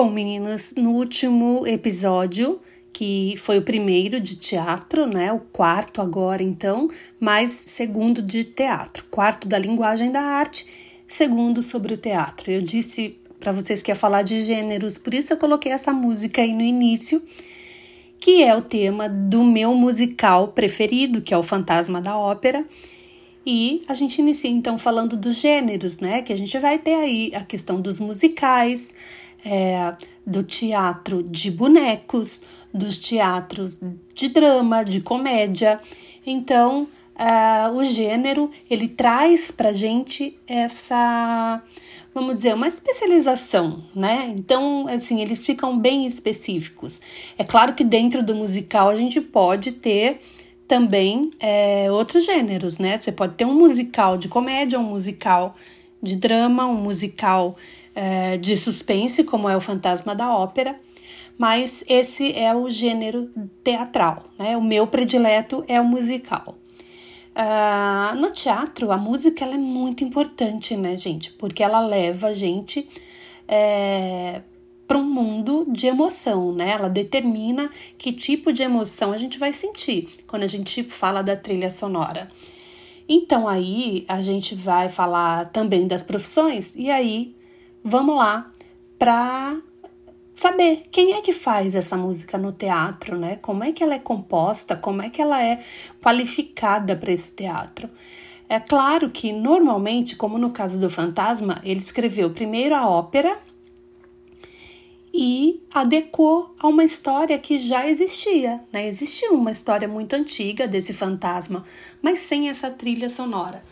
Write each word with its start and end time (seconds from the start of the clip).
Bom, 0.00 0.12
meninas, 0.12 0.74
no 0.76 0.92
último 0.92 1.66
episódio, 1.66 2.60
que 2.92 3.34
foi 3.36 3.58
o 3.58 3.62
primeiro 3.62 4.20
de 4.20 4.36
teatro, 4.36 5.08
né? 5.08 5.32
O 5.32 5.40
quarto 5.40 6.00
agora, 6.00 6.40
então, 6.40 6.86
mais 7.18 7.52
segundo 7.52 8.22
de 8.22 8.44
teatro. 8.44 9.04
Quarto 9.10 9.48
da 9.48 9.58
linguagem 9.58 10.12
da 10.12 10.20
arte, 10.20 10.64
segundo 11.08 11.64
sobre 11.64 11.94
o 11.94 11.96
teatro. 11.96 12.48
Eu 12.48 12.62
disse 12.62 13.18
para 13.40 13.50
vocês 13.50 13.82
que 13.82 13.90
ia 13.90 13.96
falar 13.96 14.22
de 14.22 14.40
gêneros, 14.44 14.96
por 14.96 15.12
isso 15.12 15.32
eu 15.32 15.36
coloquei 15.36 15.72
essa 15.72 15.92
música 15.92 16.42
aí 16.42 16.54
no 16.54 16.62
início, 16.62 17.20
que 18.20 18.44
é 18.44 18.54
o 18.54 18.62
tema 18.62 19.08
do 19.08 19.42
meu 19.42 19.74
musical 19.74 20.46
preferido, 20.46 21.20
que 21.20 21.34
é 21.34 21.36
o 21.36 21.42
Fantasma 21.42 22.00
da 22.00 22.16
Ópera. 22.16 22.64
E 23.44 23.82
a 23.88 23.94
gente 23.94 24.20
inicia 24.20 24.48
então 24.48 24.78
falando 24.78 25.16
dos 25.16 25.34
gêneros, 25.34 25.98
né? 25.98 26.22
Que 26.22 26.32
a 26.32 26.36
gente 26.36 26.56
vai 26.56 26.78
ter 26.78 26.94
aí 26.94 27.32
a 27.34 27.42
questão 27.42 27.80
dos 27.80 27.98
musicais, 27.98 28.94
é, 29.44 29.94
do 30.26 30.42
teatro 30.42 31.22
de 31.22 31.50
bonecos, 31.50 32.42
dos 32.72 32.98
teatros 32.98 33.80
de 34.14 34.28
drama, 34.28 34.84
de 34.84 35.00
comédia. 35.00 35.80
Então, 36.26 36.86
uh, 37.18 37.76
o 37.76 37.84
gênero 37.84 38.50
ele 38.70 38.88
traz 38.88 39.50
para 39.50 39.72
gente 39.72 40.38
essa, 40.46 41.62
vamos 42.14 42.34
dizer, 42.34 42.54
uma 42.54 42.68
especialização, 42.68 43.84
né? 43.94 44.32
Então, 44.36 44.86
assim, 44.88 45.20
eles 45.20 45.44
ficam 45.44 45.78
bem 45.78 46.06
específicos. 46.06 47.00
É 47.36 47.44
claro 47.44 47.74
que 47.74 47.84
dentro 47.84 48.22
do 48.22 48.34
musical 48.34 48.88
a 48.88 48.94
gente 48.94 49.20
pode 49.20 49.72
ter 49.72 50.20
também 50.66 51.30
é, 51.40 51.90
outros 51.90 52.26
gêneros, 52.26 52.78
né? 52.78 52.98
Você 52.98 53.10
pode 53.10 53.34
ter 53.34 53.46
um 53.46 53.54
musical 53.54 54.18
de 54.18 54.28
comédia, 54.28 54.78
um 54.78 54.84
musical 54.84 55.54
de 56.02 56.14
drama, 56.14 56.66
um 56.66 56.76
musical 56.76 57.56
é, 58.00 58.36
de 58.36 58.56
suspense, 58.56 59.24
como 59.24 59.48
é 59.48 59.56
o 59.56 59.60
Fantasma 59.60 60.14
da 60.14 60.32
Ópera, 60.32 60.78
mas 61.36 61.82
esse 61.88 62.32
é 62.32 62.54
o 62.54 62.70
gênero 62.70 63.28
teatral, 63.64 64.26
né? 64.38 64.56
O 64.56 64.62
meu 64.62 64.86
predileto 64.86 65.64
é 65.66 65.80
o 65.80 65.84
musical. 65.84 66.56
Uh, 67.34 68.14
no 68.14 68.30
teatro, 68.30 68.92
a 68.92 68.96
música 68.96 69.44
ela 69.44 69.54
é 69.54 69.58
muito 69.58 70.04
importante, 70.04 70.76
né, 70.76 70.96
gente? 70.96 71.32
Porque 71.32 71.60
ela 71.60 71.80
leva 71.80 72.28
a 72.28 72.32
gente 72.32 72.88
é, 73.48 74.42
para 74.86 74.96
um 74.96 75.04
mundo 75.04 75.66
de 75.68 75.88
emoção, 75.88 76.52
né? 76.52 76.70
Ela 76.70 76.88
determina 76.88 77.68
que 77.96 78.12
tipo 78.12 78.52
de 78.52 78.62
emoção 78.62 79.12
a 79.12 79.18
gente 79.18 79.40
vai 79.40 79.52
sentir 79.52 80.08
quando 80.28 80.44
a 80.44 80.48
gente 80.48 80.84
fala 80.84 81.20
da 81.20 81.36
trilha 81.36 81.70
sonora. 81.70 82.30
Então 83.08 83.48
aí 83.48 84.04
a 84.06 84.22
gente 84.22 84.54
vai 84.54 84.88
falar 84.88 85.50
também 85.50 85.88
das 85.88 86.04
profissões 86.04 86.76
e 86.76 86.90
aí 86.92 87.37
vamos 87.88 88.16
lá 88.16 88.50
para 88.98 89.56
saber 90.34 90.86
quem 90.90 91.14
é 91.14 91.20
que 91.20 91.32
faz 91.32 91.74
essa 91.74 91.96
música 91.96 92.38
no 92.38 92.52
teatro, 92.52 93.16
né? 93.16 93.36
Como 93.36 93.64
é 93.64 93.72
que 93.72 93.82
ela 93.82 93.94
é 93.94 93.98
composta, 93.98 94.76
como 94.76 95.02
é 95.02 95.10
que 95.10 95.20
ela 95.20 95.42
é 95.42 95.60
qualificada 96.02 96.94
para 96.94 97.12
esse 97.12 97.32
teatro. 97.32 97.88
É 98.48 98.60
claro 98.60 99.10
que 99.10 99.32
normalmente, 99.32 100.16
como 100.16 100.38
no 100.38 100.50
caso 100.50 100.78
do 100.78 100.88
Fantasma, 100.88 101.60
ele 101.64 101.80
escreveu 101.80 102.30
primeiro 102.30 102.74
a 102.74 102.88
ópera 102.88 103.38
e 105.12 105.62
adequou 105.74 106.54
a 106.58 106.68
uma 106.68 106.84
história 106.84 107.38
que 107.38 107.58
já 107.58 107.88
existia, 107.88 108.60
né? 108.72 108.86
Existia 108.86 109.32
uma 109.32 109.50
história 109.50 109.88
muito 109.88 110.14
antiga 110.14 110.68
desse 110.68 110.92
fantasma, 110.92 111.64
mas 112.00 112.20
sem 112.20 112.48
essa 112.48 112.70
trilha 112.70 113.10
sonora. 113.10 113.64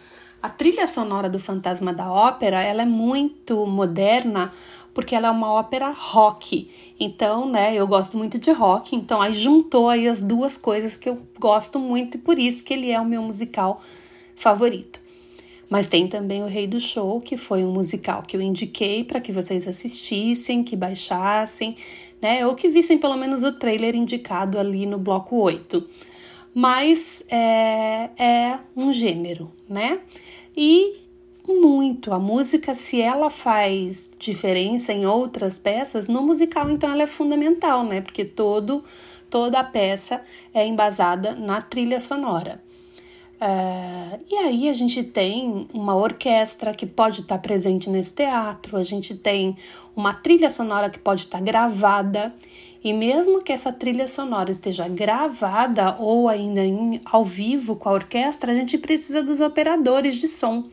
A 0.42 0.48
trilha 0.48 0.86
sonora 0.86 1.28
do 1.28 1.38
Fantasma 1.38 1.92
da 1.92 2.10
Ópera, 2.10 2.62
ela 2.62 2.82
é 2.82 2.86
muito 2.86 3.66
moderna 3.66 4.52
porque 4.96 5.14
ela 5.14 5.28
é 5.28 5.30
uma 5.30 5.52
ópera 5.52 5.90
rock. 5.90 6.70
Então, 6.98 7.46
né, 7.46 7.74
eu 7.74 7.86
gosto 7.86 8.16
muito 8.16 8.38
de 8.38 8.50
rock, 8.50 8.96
então 8.96 9.20
aí 9.20 9.34
juntou 9.34 9.90
aí 9.90 10.08
as 10.08 10.22
duas 10.22 10.56
coisas 10.56 10.96
que 10.96 11.06
eu 11.06 11.20
gosto 11.38 11.78
muito 11.78 12.16
e 12.16 12.20
por 12.20 12.38
isso 12.38 12.64
que 12.64 12.72
ele 12.72 12.90
é 12.90 12.98
o 12.98 13.04
meu 13.04 13.22
musical 13.22 13.82
favorito. 14.34 14.98
Mas 15.68 15.86
tem 15.86 16.08
também 16.08 16.42
o 16.42 16.46
Rei 16.46 16.66
do 16.66 16.80
Show, 16.80 17.20
que 17.20 17.36
foi 17.36 17.62
um 17.62 17.72
musical 17.72 18.22
que 18.22 18.36
eu 18.36 18.40
indiquei 18.40 19.04
para 19.04 19.20
que 19.20 19.32
vocês 19.32 19.68
assistissem, 19.68 20.62
que 20.62 20.74
baixassem, 20.74 21.76
né? 22.22 22.46
Ou 22.46 22.54
que 22.54 22.68
vissem 22.68 22.96
pelo 22.96 23.16
menos 23.16 23.42
o 23.42 23.52
trailer 23.52 23.94
indicado 23.94 24.58
ali 24.58 24.86
no 24.86 24.96
bloco 24.96 25.36
8. 25.36 25.86
Mas 26.58 27.22
é, 27.28 28.08
é 28.16 28.58
um 28.74 28.90
gênero, 28.90 29.52
né? 29.68 30.00
E 30.56 31.02
muito. 31.46 32.14
A 32.14 32.18
música, 32.18 32.74
se 32.74 32.98
ela 32.98 33.28
faz 33.28 34.08
diferença 34.18 34.90
em 34.90 35.04
outras 35.04 35.58
peças, 35.58 36.08
no 36.08 36.22
musical 36.22 36.70
então 36.70 36.90
ela 36.90 37.02
é 37.02 37.06
fundamental, 37.06 37.84
né? 37.84 38.00
Porque 38.00 38.24
todo 38.24 38.82
toda 39.28 39.60
a 39.60 39.64
peça 39.64 40.22
é 40.54 40.66
embasada 40.66 41.34
na 41.34 41.60
trilha 41.60 42.00
sonora. 42.00 42.64
Uh, 43.36 44.18
e 44.30 44.34
aí 44.36 44.68
a 44.70 44.72
gente 44.72 45.02
tem 45.02 45.68
uma 45.74 45.94
orquestra 45.94 46.72
que 46.72 46.86
pode 46.86 47.20
estar 47.20 47.36
presente 47.36 47.90
nesse 47.90 48.14
teatro, 48.14 48.78
a 48.78 48.82
gente 48.82 49.14
tem 49.14 49.54
uma 49.94 50.14
trilha 50.14 50.48
sonora 50.48 50.88
que 50.88 50.98
pode 50.98 51.24
estar 51.24 51.42
gravada, 51.42 52.34
e 52.82 52.92
mesmo 52.92 53.42
que 53.42 53.52
essa 53.52 53.72
trilha 53.72 54.06
sonora 54.06 54.50
esteja 54.50 54.88
gravada 54.88 55.96
ou 55.98 56.28
ainda 56.28 56.64
em, 56.64 57.00
ao 57.04 57.24
vivo 57.24 57.76
com 57.76 57.88
a 57.88 57.92
orquestra, 57.92 58.52
a 58.52 58.54
gente 58.54 58.78
precisa 58.78 59.22
dos 59.22 59.40
operadores 59.40 60.16
de 60.16 60.28
som. 60.28 60.64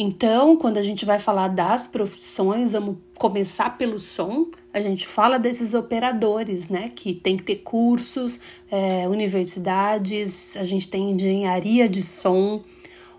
Então, 0.00 0.56
quando 0.56 0.78
a 0.78 0.82
gente 0.82 1.04
vai 1.04 1.18
falar 1.18 1.48
das 1.48 1.88
profissões, 1.88 2.70
vamos 2.70 2.98
começar 3.18 3.76
pelo 3.76 3.98
som. 3.98 4.46
A 4.72 4.80
gente 4.80 5.04
fala 5.04 5.38
desses 5.40 5.74
operadores, 5.74 6.68
né? 6.68 6.88
Que 6.94 7.12
tem 7.12 7.36
que 7.36 7.42
ter 7.42 7.56
cursos, 7.56 8.40
é, 8.70 9.08
universidades, 9.08 10.56
a 10.56 10.62
gente 10.62 10.88
tem 10.88 11.10
engenharia 11.10 11.88
de 11.88 12.04
som 12.04 12.62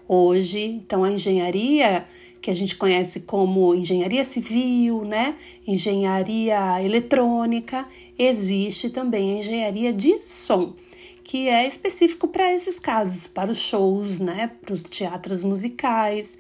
hoje. 0.09 0.59
Então, 0.59 1.05
a 1.05 1.11
engenharia 1.11 2.05
que 2.41 2.51
a 2.51 2.53
gente 2.53 2.75
conhece 2.75 3.21
como 3.21 3.73
engenharia 3.73 4.25
civil, 4.25 5.05
né? 5.05 5.35
Engenharia 5.65 6.83
eletrônica, 6.83 7.87
existe 8.17 8.89
também 8.89 9.35
a 9.35 9.39
engenharia 9.39 9.93
de 9.93 10.21
som 10.21 10.73
que 11.21 11.47
é 11.47 11.67
específico 11.67 12.27
para 12.27 12.51
esses 12.51 12.79
casos, 12.79 13.27
para 13.27 13.51
os 13.51 13.59
shows, 13.59 14.19
né, 14.19 14.49
para 14.63 14.73
os 14.73 14.81
teatros 14.81 15.43
musicais 15.43 16.39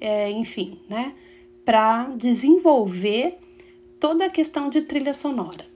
é, 0.00 0.30
enfim, 0.30 0.78
né, 0.88 1.12
para 1.64 2.04
desenvolver 2.16 3.36
toda 4.00 4.24
a 4.24 4.30
questão 4.30 4.70
de 4.70 4.80
trilha 4.82 5.12
sonora. 5.12 5.66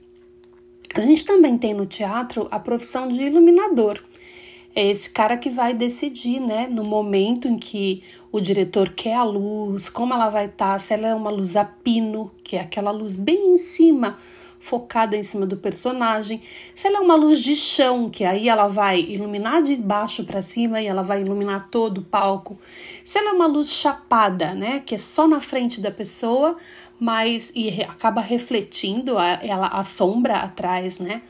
A 0.95 1.01
gente 1.01 1.25
também 1.25 1.57
tem 1.57 1.73
no 1.73 1.85
teatro 1.85 2.47
a 2.49 2.59
profissão 2.59 3.07
de 3.07 3.21
iluminador. 3.21 4.01
É 4.75 4.85
esse 4.85 5.09
cara 5.09 5.37
que 5.37 5.49
vai 5.49 5.73
decidir, 5.73 6.41
né, 6.41 6.67
no 6.69 6.83
momento 6.83 7.47
em 7.47 7.57
que 7.57 8.03
o 8.29 8.41
diretor 8.41 8.89
quer 8.89 9.15
a 9.15 9.23
luz, 9.23 9.89
como 9.89 10.13
ela 10.13 10.29
vai 10.29 10.47
estar, 10.47 10.73
tá, 10.73 10.79
se 10.79 10.93
ela 10.93 11.07
é 11.07 11.15
uma 11.15 11.29
luz 11.29 11.55
a 11.55 11.63
pino, 11.63 12.29
que 12.43 12.57
é 12.57 12.59
aquela 12.59 12.91
luz 12.91 13.17
bem 13.17 13.53
em 13.53 13.57
cima, 13.57 14.17
focada 14.59 15.15
em 15.15 15.23
cima 15.23 15.45
do 15.45 15.55
personagem. 15.55 16.41
Se 16.75 16.87
ela 16.87 16.97
é 16.97 16.99
uma 16.99 17.15
luz 17.15 17.39
de 17.39 17.55
chão, 17.55 18.09
que 18.09 18.25
aí 18.25 18.49
ela 18.49 18.67
vai 18.67 18.99
iluminar 18.99 19.63
de 19.63 19.77
baixo 19.77 20.25
para 20.25 20.41
cima 20.41 20.81
e 20.81 20.87
ela 20.87 21.03
vai 21.03 21.21
iluminar 21.21 21.69
todo 21.71 21.99
o 21.99 22.03
palco. 22.03 22.57
Se 23.05 23.17
ela 23.17 23.29
é 23.29 23.33
uma 23.33 23.47
luz 23.47 23.71
chapada, 23.71 24.53
né, 24.53 24.83
que 24.85 24.95
é 24.95 24.97
só 24.97 25.25
na 25.25 25.39
frente 25.39 25.79
da 25.79 25.91
pessoa, 25.91 26.57
mas 26.99 27.49
e 27.55 27.81
acaba 27.83 28.19
refletindo 28.19 29.17
a, 29.17 29.39
ela 29.41 29.67
a 29.67 29.83
sombra 29.83 30.39
atrás, 30.39 30.99
né? 30.99 31.21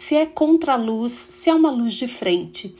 Se 0.00 0.16
é 0.16 0.24
contra 0.24 0.72
a 0.72 0.76
luz, 0.76 1.12
se 1.12 1.50
é 1.50 1.54
uma 1.54 1.70
luz 1.70 1.92
de 1.92 2.08
frente. 2.08 2.74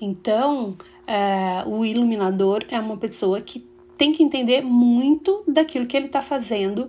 Então, 0.00 0.76
é, 1.04 1.64
o 1.66 1.84
iluminador 1.84 2.64
é 2.70 2.78
uma 2.78 2.96
pessoa 2.96 3.40
que 3.40 3.68
tem 3.98 4.12
que 4.12 4.22
entender 4.22 4.62
muito 4.62 5.42
daquilo 5.48 5.84
que 5.84 5.96
ele 5.96 6.06
está 6.06 6.22
fazendo 6.22 6.88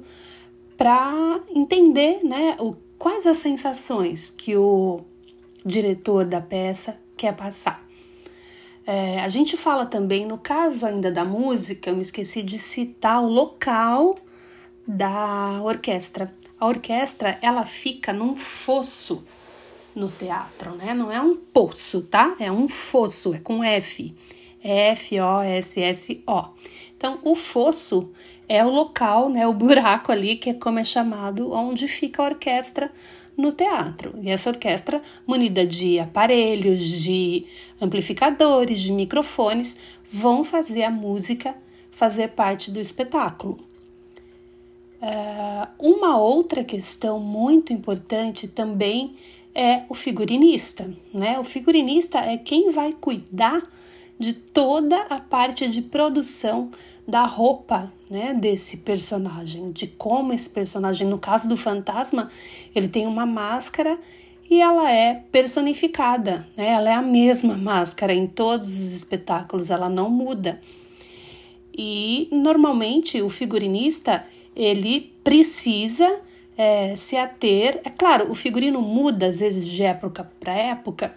para 0.77 1.41
entender 1.49 2.23
né, 2.23 2.57
o, 2.59 2.75
quais 2.95 3.25
as 3.25 3.39
sensações 3.39 4.29
que 4.29 4.55
o 4.55 5.01
diretor 5.65 6.25
da 6.25 6.39
peça 6.39 6.99
quer 7.17 7.35
passar. 7.35 7.83
É, 8.85 9.19
a 9.19 9.29
gente 9.29 9.57
fala 9.57 9.87
também, 9.87 10.27
no 10.27 10.37
caso 10.37 10.85
ainda 10.85 11.11
da 11.11 11.25
música, 11.25 11.89
eu 11.89 11.95
me 11.95 12.03
esqueci 12.03 12.43
de 12.43 12.59
citar 12.59 13.19
o 13.19 13.27
local 13.27 14.15
da 14.87 15.59
orquestra. 15.63 16.31
A 16.59 16.67
orquestra 16.67 17.39
ela 17.41 17.65
fica 17.65 18.13
num 18.13 18.35
fosso 18.35 19.25
no 19.95 20.09
teatro, 20.09 20.75
né? 20.75 20.93
Não 20.93 21.11
é 21.11 21.19
um 21.19 21.35
poço, 21.35 22.03
tá? 22.03 22.35
É 22.39 22.51
um 22.51 22.67
fosso, 22.67 23.33
é 23.33 23.39
com 23.39 23.63
F. 23.63 24.13
F-O-S-S-O. 24.63 26.49
Então, 26.95 27.19
o 27.23 27.35
fosso 27.35 28.11
é 28.47 28.63
o 28.63 28.69
local, 28.69 29.29
né, 29.29 29.47
o 29.47 29.53
buraco 29.53 30.11
ali, 30.11 30.35
que 30.35 30.49
é 30.49 30.53
como 30.53 30.77
é 30.77 30.83
chamado, 30.83 31.51
onde 31.51 31.87
fica 31.87 32.21
a 32.21 32.25
orquestra 32.25 32.91
no 33.35 33.51
teatro. 33.51 34.13
E 34.21 34.29
essa 34.29 34.49
orquestra, 34.49 35.01
munida 35.25 35.65
de 35.65 35.99
aparelhos, 35.99 36.83
de 36.83 37.45
amplificadores, 37.79 38.79
de 38.79 38.91
microfones, 38.91 39.77
vão 40.11 40.43
fazer 40.43 40.83
a 40.83 40.91
música 40.91 41.55
fazer 41.91 42.29
parte 42.29 42.69
do 42.69 42.79
espetáculo. 42.79 43.59
Uh, 45.01 45.67
uma 45.79 46.17
outra 46.17 46.63
questão 46.63 47.19
muito 47.19 47.73
importante 47.73 48.47
também 48.47 49.15
é 49.53 49.83
o 49.89 49.93
figurinista, 49.93 50.93
né? 51.13 51.39
O 51.39 51.43
figurinista 51.43 52.19
é 52.19 52.37
quem 52.37 52.71
vai 52.71 52.93
cuidar 52.93 53.61
de 54.17 54.33
toda 54.33 55.01
a 55.03 55.19
parte 55.19 55.67
de 55.67 55.81
produção 55.81 56.69
da 57.07 57.25
roupa, 57.25 57.91
né, 58.09 58.33
desse 58.33 58.77
personagem, 58.77 59.71
de 59.71 59.87
como 59.87 60.31
esse 60.31 60.49
personagem, 60.49 61.07
no 61.07 61.17
caso 61.17 61.49
do 61.49 61.57
fantasma, 61.57 62.29
ele 62.75 62.87
tem 62.87 63.07
uma 63.07 63.25
máscara 63.25 63.97
e 64.49 64.61
ela 64.61 64.91
é 64.91 65.15
personificada, 65.31 66.47
né? 66.55 66.67
Ela 66.67 66.89
é 66.89 66.93
a 66.93 67.01
mesma 67.01 67.57
máscara 67.57 68.13
em 68.13 68.27
todos 68.27 68.69
os 68.77 68.93
espetáculos, 68.93 69.69
ela 69.69 69.89
não 69.89 70.09
muda. 70.09 70.61
E 71.75 72.27
normalmente 72.31 73.21
o 73.21 73.29
figurinista 73.29 74.25
ele 74.55 75.13
precisa 75.23 76.19
é, 76.61 76.95
se 76.95 77.17
ater. 77.17 77.81
É 77.83 77.89
claro, 77.89 78.29
o 78.29 78.35
figurino 78.35 78.81
muda 78.81 79.25
às 79.25 79.39
vezes 79.39 79.67
de 79.67 79.81
época 79.81 80.29
para 80.39 80.53
época, 80.53 81.15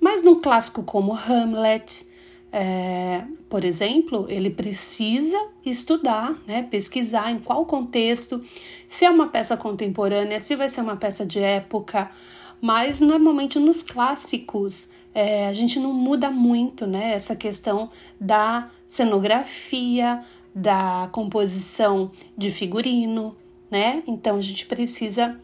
mas 0.00 0.22
num 0.22 0.40
clássico 0.40 0.82
como 0.82 1.12
Hamlet, 1.14 2.06
é, 2.50 3.22
por 3.50 3.62
exemplo, 3.62 4.24
ele 4.30 4.48
precisa 4.48 5.38
estudar, 5.64 6.34
né, 6.46 6.66
pesquisar 6.70 7.30
em 7.30 7.38
qual 7.38 7.66
contexto, 7.66 8.42
se 8.88 9.04
é 9.04 9.10
uma 9.10 9.28
peça 9.28 9.54
contemporânea, 9.56 10.40
se 10.40 10.56
vai 10.56 10.70
ser 10.70 10.80
uma 10.80 10.96
peça 10.96 11.26
de 11.26 11.40
época, 11.40 12.10
mas 12.58 13.00
normalmente 13.00 13.58
nos 13.58 13.82
clássicos 13.82 14.90
é, 15.14 15.46
a 15.46 15.52
gente 15.52 15.78
não 15.78 15.92
muda 15.92 16.30
muito, 16.30 16.86
né? 16.86 17.12
Essa 17.12 17.34
questão 17.34 17.90
da 18.20 18.70
cenografia, 18.86 20.22
da 20.54 21.08
composição 21.10 22.10
de 22.36 22.50
figurino, 22.50 23.34
né? 23.70 24.02
Então 24.06 24.36
a 24.36 24.40
gente 24.40 24.66
precisa 24.66 25.40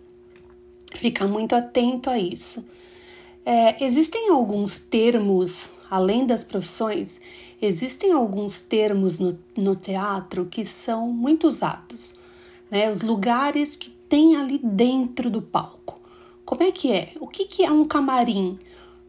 ficar 0.95 1.27
muito 1.27 1.55
atento 1.55 2.11
a 2.11 2.19
isso. 2.19 2.67
É, 3.45 3.85
existem 3.85 4.29
alguns 4.31 4.79
termos, 4.79 5.69
além 5.91 6.27
das 6.27 6.45
profissões, 6.45 7.21
existem 7.61 8.13
alguns 8.13 8.61
termos 8.61 9.19
no, 9.19 9.39
no 9.57 9.75
teatro 9.75 10.47
que 10.47 10.65
são 10.65 11.09
muito 11.09 11.47
usados, 11.47 12.15
né? 12.71 12.91
Os 12.91 13.03
lugares 13.03 13.77
que 13.77 13.91
tem 13.91 14.37
ali 14.37 14.59
dentro 14.59 15.31
do 15.31 15.41
palco. 15.41 16.01
Como 16.45 16.63
é 16.63 16.71
que 16.71 16.93
é? 16.93 17.13
O 17.19 17.27
que, 17.27 17.47
que 17.47 17.65
é 17.65 17.71
um 17.71 17.87
camarim? 17.87 18.59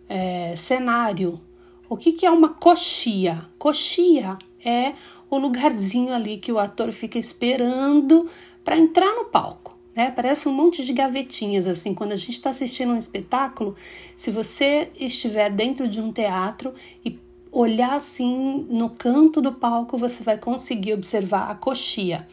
É, 0.07 0.56
cenário? 0.56 1.42
O 1.89 1.98
que, 1.98 2.13
que 2.13 2.25
é 2.25 2.31
uma 2.31 2.50
coxia? 2.50 3.45
Coxia 3.57 4.38
é 4.63 4.94
o 5.35 5.39
lugarzinho 5.39 6.13
ali 6.13 6.38
que 6.38 6.51
o 6.51 6.59
ator 6.59 6.91
fica 6.91 7.18
esperando 7.18 8.30
para 8.63 8.77
entrar 8.77 9.13
no 9.15 9.25
palco. 9.25 9.77
Né? 9.95 10.12
Parece 10.12 10.47
um 10.47 10.53
monte 10.53 10.83
de 10.83 10.94
gavetinhas 10.94 11.68
assim. 11.68 11.94
Quando 11.94 12.12
a 12.12 12.15
gente 12.15 12.31
está 12.31 12.50
assistindo 12.50 12.94
um 12.94 12.97
espetáculo, 12.97 13.75
se 14.18 14.31
você 14.31 14.89
estiver 15.00 15.51
dentro 15.51 15.88
de 15.88 16.01
um 16.01 16.12
teatro 16.12 16.74
e 17.06 17.19
olhar 17.51 17.95
assim 17.95 18.65
no 18.69 18.89
canto 18.89 19.39
do 19.39 19.51
palco, 19.51 19.97
você 19.97 20.24
vai 20.24 20.38
conseguir 20.38 20.94
observar 20.94 21.51
a 21.51 21.56
coxia. 21.56 22.27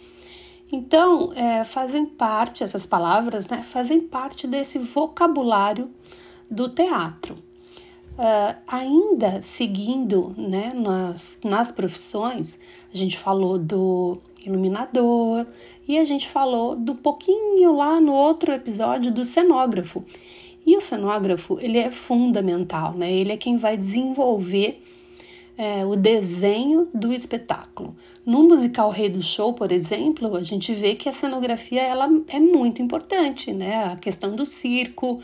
Então, 0.73 1.33
é, 1.35 1.65
fazem 1.65 2.07
parte, 2.07 2.63
essas 2.63 2.87
palavras, 2.87 3.49
né, 3.49 3.63
fazem 3.63 4.01
parte 4.01 4.47
desse 4.47 4.79
vocabulário 4.79 5.91
do 6.51 6.69
teatro. 6.69 7.39
Uh, 8.21 8.55
ainda 8.69 9.41
seguindo 9.41 10.35
né, 10.37 10.71
nas, 10.75 11.39
nas 11.43 11.73
profissões, 11.73 12.59
a 12.93 12.97
gente 12.97 13.17
falou 13.17 13.59
do 13.59 14.19
iluminador 14.45 15.47
e 15.87 15.99
a 15.99 16.05
gente 16.05 16.29
falou 16.29 16.75
do 16.75 16.95
pouquinho 16.95 17.77
lá 17.77 18.01
no 18.01 18.13
outro 18.13 18.53
episódio 18.53 19.13
do 19.13 19.25
cenógrafo. 19.25 20.05
E 20.67 20.77
o 20.77 20.81
cenógrafo 20.81 21.59
ele 21.61 21.79
é 21.79 21.91
fundamental, 21.91 22.95
né? 22.95 23.13
Ele 23.13 23.33
é 23.33 23.37
quem 23.37 23.57
vai 23.57 23.77
desenvolver 23.77 24.83
é, 25.57 25.85
o 25.85 25.95
desenho 25.95 26.89
do 26.95 27.13
espetáculo. 27.13 27.95
No 28.25 28.43
musical 28.45 28.91
Rei 28.91 29.09
do 29.09 29.23
Show, 29.23 29.53
por 29.53 29.73
exemplo, 29.73 30.37
a 30.37 30.43
gente 30.43 30.73
vê 30.73 30.95
que 30.95 31.09
a 31.09 31.13
cenografia 31.13 31.83
ela 31.83 32.09
é 32.29 32.41
muito 32.41 32.81
importante, 32.81 33.53
né? 33.53 33.85
A 33.85 33.97
questão 33.97 34.35
do 34.35 34.47
circo, 34.47 35.21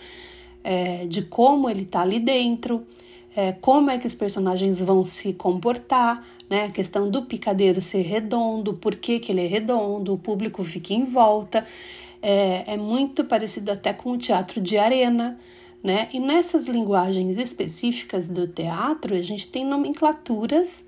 é, 0.62 1.06
de 1.06 1.22
como 1.22 1.70
ele 1.70 1.82
está 1.82 2.02
ali 2.02 2.19
dentro, 2.19 2.86
é, 3.36 3.52
como 3.52 3.90
é 3.90 3.98
que 3.98 4.06
os 4.06 4.14
personagens 4.14 4.80
vão 4.80 5.04
se 5.04 5.32
comportar, 5.34 6.26
né? 6.50 6.64
A 6.64 6.70
questão 6.70 7.10
do 7.10 7.22
picadeiro 7.22 7.80
ser 7.80 8.02
redondo, 8.02 8.74
por 8.74 8.96
que, 8.96 9.20
que 9.20 9.30
ele 9.30 9.44
é 9.44 9.46
redondo, 9.46 10.14
o 10.14 10.18
público 10.18 10.64
fica 10.64 10.94
em 10.94 11.04
volta. 11.04 11.64
É, 12.22 12.72
é 12.72 12.76
muito 12.76 13.24
parecido 13.24 13.70
até 13.70 13.92
com 13.92 14.12
o 14.12 14.18
teatro 14.18 14.60
de 14.60 14.78
arena 14.78 15.38
né? 15.86 16.08
E 16.12 16.18
nessas 16.18 16.66
linguagens 16.66 17.38
específicas 17.38 18.26
do 18.26 18.48
teatro, 18.48 19.14
a 19.14 19.22
gente 19.22 19.46
tem 19.46 19.64
nomenclaturas 19.64 20.84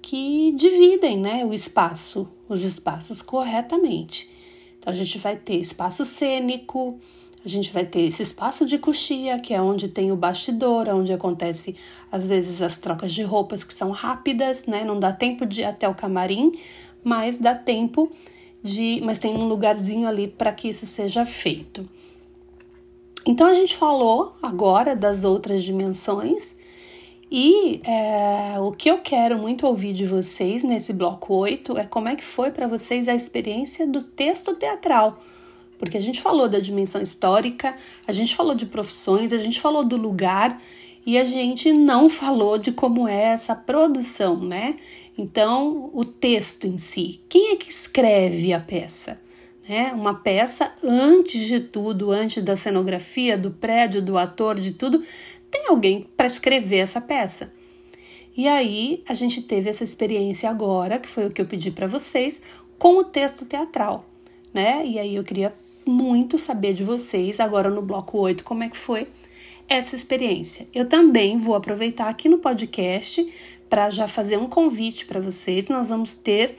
que 0.00 0.52
dividem, 0.52 1.18
né, 1.18 1.44
o 1.44 1.52
espaço, 1.52 2.26
os 2.48 2.62
espaços 2.62 3.20
corretamente. 3.20 4.30
Então 4.78 4.90
a 4.90 4.96
gente 4.96 5.18
vai 5.18 5.36
ter 5.36 5.56
espaço 5.56 6.02
cênico, 6.02 6.98
a 7.44 7.48
gente 7.48 7.72
vai 7.72 7.84
ter 7.84 8.00
esse 8.02 8.22
espaço 8.22 8.66
de 8.66 8.78
coxia, 8.78 9.38
que 9.38 9.54
é 9.54 9.60
onde 9.60 9.88
tem 9.88 10.10
o 10.10 10.16
bastidor, 10.16 10.88
onde 10.88 11.12
acontece 11.12 11.76
às 12.10 12.26
vezes 12.26 12.60
as 12.62 12.76
trocas 12.76 13.12
de 13.12 13.22
roupas 13.22 13.62
que 13.62 13.72
são 13.72 13.90
rápidas, 13.90 14.66
né? 14.66 14.84
Não 14.84 14.98
dá 14.98 15.12
tempo 15.12 15.46
de 15.46 15.60
ir 15.60 15.64
até 15.64 15.88
o 15.88 15.94
camarim, 15.94 16.52
mas 17.04 17.38
dá 17.38 17.54
tempo 17.54 18.10
de, 18.62 19.00
mas 19.04 19.18
tem 19.18 19.36
um 19.36 19.46
lugarzinho 19.46 20.08
ali 20.08 20.26
para 20.26 20.52
que 20.52 20.68
isso 20.68 20.86
seja 20.86 21.24
feito. 21.24 21.88
Então 23.24 23.46
a 23.46 23.54
gente 23.54 23.76
falou 23.76 24.36
agora 24.42 24.94
das 24.94 25.24
outras 25.24 25.62
dimensões 25.62 26.56
e 27.30 27.80
é, 27.84 28.54
o 28.60 28.70
que 28.70 28.88
eu 28.88 28.98
quero 28.98 29.36
muito 29.36 29.66
ouvir 29.66 29.92
de 29.92 30.06
vocês 30.06 30.62
nesse 30.62 30.92
bloco 30.92 31.34
8 31.34 31.76
é 31.76 31.84
como 31.84 32.08
é 32.08 32.14
que 32.14 32.22
foi 32.22 32.52
para 32.52 32.68
vocês 32.68 33.08
a 33.08 33.14
experiência 33.14 33.86
do 33.86 34.00
texto 34.00 34.54
teatral. 34.54 35.18
Porque 35.78 35.96
a 35.96 36.00
gente 36.00 36.20
falou 36.20 36.48
da 36.48 36.58
dimensão 36.58 37.02
histórica, 37.02 37.76
a 38.06 38.12
gente 38.12 38.34
falou 38.34 38.54
de 38.54 38.66
profissões, 38.66 39.32
a 39.32 39.38
gente 39.38 39.60
falou 39.60 39.84
do 39.84 39.96
lugar 39.96 40.60
e 41.04 41.18
a 41.18 41.24
gente 41.24 41.72
não 41.72 42.08
falou 42.08 42.58
de 42.58 42.72
como 42.72 43.06
é 43.06 43.32
essa 43.32 43.54
produção, 43.54 44.40
né? 44.42 44.76
Então, 45.16 45.90
o 45.92 46.04
texto 46.04 46.66
em 46.66 46.78
si. 46.78 47.20
Quem 47.28 47.52
é 47.52 47.56
que 47.56 47.70
escreve 47.70 48.52
a 48.52 48.60
peça? 48.60 49.20
né? 49.68 49.92
Uma 49.92 50.14
peça, 50.14 50.72
antes 50.82 51.46
de 51.46 51.60
tudo, 51.60 52.10
antes 52.10 52.42
da 52.42 52.56
cenografia, 52.56 53.36
do 53.36 53.50
prédio, 53.50 54.00
do 54.00 54.16
ator, 54.16 54.58
de 54.58 54.72
tudo, 54.72 55.02
tem 55.50 55.66
alguém 55.68 56.06
para 56.16 56.26
escrever 56.26 56.78
essa 56.78 57.00
peça. 57.00 57.52
E 58.36 58.46
aí 58.46 59.02
a 59.08 59.14
gente 59.14 59.42
teve 59.42 59.70
essa 59.70 59.82
experiência 59.82 60.48
agora, 60.48 60.98
que 60.98 61.08
foi 61.08 61.26
o 61.26 61.30
que 61.30 61.40
eu 61.40 61.46
pedi 61.46 61.70
para 61.70 61.86
vocês, 61.86 62.40
com 62.78 62.98
o 62.98 63.04
texto 63.04 63.46
teatral, 63.46 64.04
né? 64.52 64.84
E 64.84 64.98
aí 64.98 65.16
eu 65.16 65.24
queria 65.24 65.54
muito 65.86 66.38
saber 66.38 66.74
de 66.74 66.82
vocês, 66.82 67.38
agora 67.38 67.70
no 67.70 67.80
bloco 67.80 68.18
8, 68.18 68.42
como 68.42 68.62
é 68.62 68.68
que 68.68 68.76
foi 68.76 69.06
essa 69.68 69.94
experiência. 69.94 70.66
Eu 70.74 70.88
também 70.88 71.36
vou 71.36 71.54
aproveitar 71.54 72.08
aqui 72.08 72.28
no 72.28 72.38
podcast 72.38 73.26
para 73.68 73.90
já 73.90 74.06
fazer 74.06 74.36
um 74.36 74.46
convite 74.46 75.06
para 75.06 75.20
vocês. 75.20 75.68
Nós 75.68 75.88
vamos 75.88 76.14
ter 76.14 76.58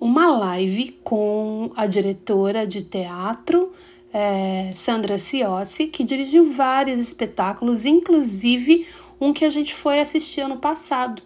uma 0.00 0.26
live 0.26 0.98
com 1.04 1.70
a 1.76 1.86
diretora 1.86 2.66
de 2.66 2.82
teatro, 2.82 3.72
é, 4.12 4.72
Sandra 4.74 5.18
Ciossi, 5.18 5.86
que 5.86 6.04
dirigiu 6.04 6.52
vários 6.52 7.00
espetáculos, 7.00 7.84
inclusive 7.84 8.86
um 9.20 9.32
que 9.32 9.44
a 9.44 9.50
gente 9.50 9.74
foi 9.74 10.00
assistir 10.00 10.40
ano 10.40 10.56
passado, 10.56 11.22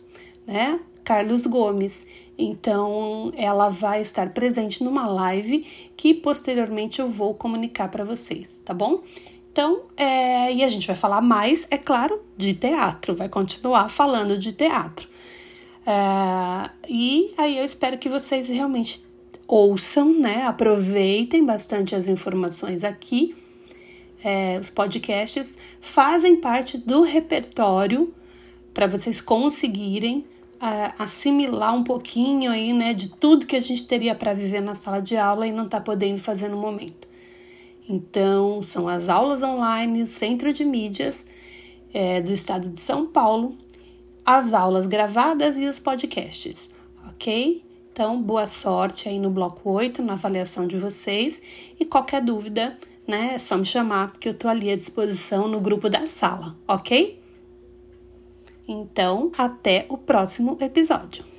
né? 0.47 0.78
Carlos 1.02 1.47
Gomes. 1.47 2.06
Então, 2.38 3.33
ela 3.37 3.71
vai 3.71 4.02
estar 4.02 4.31
presente 4.31 4.85
numa 4.85 5.07
live 5.07 5.66
que 5.97 6.12
posteriormente 6.12 7.00
eu 7.00 7.09
vou 7.09 7.35
comunicar 7.35 7.88
para 7.88 8.05
vocês, 8.05 8.61
tá 8.64 8.75
bom? 8.75 9.02
Então, 9.50 9.85
é, 9.97 10.52
e 10.52 10.62
a 10.62 10.69
gente 10.69 10.87
vai 10.87 10.95
falar 10.95 11.23
mais, 11.23 11.66
é 11.71 11.78
claro, 11.78 12.21
de 12.37 12.52
teatro, 12.52 13.14
vai 13.14 13.28
continuar 13.28 13.88
falando 13.88 14.38
de 14.38 14.52
teatro. 14.52 15.09
É, 15.87 16.71
e 16.88 17.33
aí 17.38 17.57
eu 17.57 17.64
espero 17.64 17.97
que 17.97 18.09
vocês 18.09 18.49
realmente 18.49 19.07
ouçam, 19.47 20.12
né? 20.12 20.43
Aproveitem 20.43 21.45
bastante 21.45 21.95
as 21.95 22.07
informações 22.07 22.85
aqui. 22.85 23.35
É, 24.23 24.59
os 24.61 24.69
podcasts 24.69 25.59
fazem 25.81 26.37
parte 26.37 26.76
do 26.76 27.02
repertório 27.02 28.12
para 28.75 28.87
vocês 28.87 29.23
conseguirem 29.23 30.26
assimilar 30.98 31.75
um 31.75 31.84
pouquinho 31.84 32.50
aí, 32.50 32.72
né, 32.72 32.94
de 32.94 33.08
tudo 33.08 33.46
que 33.46 33.56
a 33.56 33.60
gente 33.60 33.86
teria 33.86 34.14
para 34.14 34.32
viver 34.32 34.60
na 34.60 34.75
sala 34.75 35.00
de 35.00 35.16
aula 35.16 35.46
e 35.46 35.52
não 35.52 35.66
está 35.66 35.80
podendo 35.80 36.18
fazer 36.18 36.48
no 36.48 36.56
momento. 36.56 37.06
Então, 37.88 38.62
são 38.62 38.88
as 38.88 39.08
aulas 39.08 39.42
online, 39.42 40.02
o 40.02 40.06
Centro 40.06 40.52
de 40.52 40.64
Mídias 40.64 41.28
é, 41.94 42.20
do 42.20 42.32
Estado 42.32 42.68
de 42.68 42.80
São 42.80 43.06
Paulo, 43.06 43.56
as 44.25 44.52
aulas 44.52 44.86
gravadas 44.86 45.56
e 45.56 45.66
os 45.66 45.78
podcasts, 45.78 46.70
ok? 47.08 47.64
Então, 47.92 48.20
boa 48.20 48.46
sorte 48.46 49.08
aí 49.08 49.18
no 49.18 49.30
bloco 49.30 49.70
8, 49.70 50.02
na 50.02 50.14
avaliação 50.14 50.66
de 50.66 50.76
vocês. 50.76 51.40
E 51.80 51.84
qualquer 51.84 52.20
dúvida, 52.20 52.76
né, 53.06 53.34
é 53.34 53.38
só 53.38 53.56
me 53.56 53.64
chamar, 53.64 54.10
porque 54.10 54.28
eu 54.28 54.34
tô 54.34 54.48
ali 54.48 54.70
à 54.70 54.76
disposição 54.76 55.48
no 55.48 55.60
grupo 55.60 55.88
da 55.88 56.06
sala, 56.06 56.56
ok? 56.68 57.18
Então, 58.68 59.30
até 59.37 59.87
o 59.88 59.96
próximo 59.96 60.56
episódio. 60.61 61.36